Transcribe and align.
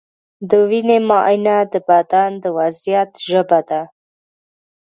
د 0.49 0.51
وینې 0.69 0.97
معاینه 1.09 1.57
د 1.73 1.75
بدن 1.89 2.29
د 2.43 2.45
وضعیت 2.57 3.11
ژبه 3.27 3.59
ده. 3.69 3.81